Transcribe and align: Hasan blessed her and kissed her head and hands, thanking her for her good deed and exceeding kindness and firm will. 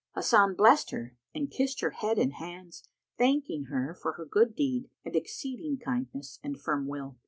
Hasan 0.15 0.55
blessed 0.55 0.89
her 0.89 1.15
and 1.35 1.51
kissed 1.51 1.81
her 1.81 1.91
head 1.91 2.17
and 2.17 2.33
hands, 2.33 2.89
thanking 3.19 3.65
her 3.65 3.93
for 3.93 4.13
her 4.13 4.25
good 4.25 4.55
deed 4.55 4.89
and 5.05 5.15
exceeding 5.15 5.77
kindness 5.77 6.39
and 6.41 6.59
firm 6.59 6.87
will. 6.87 7.17